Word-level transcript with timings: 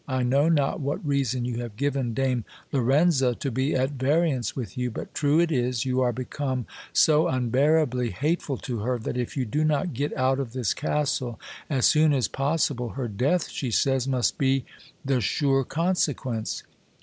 I 0.07 0.23
know 0.23 0.49
not 0.49 0.79
what 0.79 1.05
reason 1.07 1.45
you 1.45 1.59
have 1.59 1.75
given 1.75 2.15
Dame 2.15 2.43
Lorenza 2.71 3.35
to 3.35 3.51
be 3.51 3.75
at 3.75 3.91
variance 3.91 4.55
with 4.55 4.75
you; 4.75 4.89
but 4.89 5.13
true 5.13 5.39
it 5.39 5.51
is, 5.51 5.85
you 5.85 6.01
are 6.01 6.11
become 6.11 6.65
so 6.91 7.27
unbearably 7.27 8.09
hate 8.09 8.41
ful 8.41 8.57
to 8.57 8.79
her, 8.79 8.97
that 8.97 9.15
if 9.15 9.37
you 9.37 9.45
do 9.45 9.63
not 9.63 9.93
get 9.93 10.11
out 10.17 10.39
of 10.39 10.53
this 10.53 10.73
castle 10.73 11.39
as 11.69 11.85
soon 11.85 12.13
as 12.13 12.27
possible, 12.27 12.93
her 12.97 13.07
death, 13.07 13.49
she 13.49 13.69
says, 13.69 14.07
must 14.07 14.39
be 14.39 14.65
the 15.05 15.21
sure 15.21 15.63
consequence. 15.63 16.63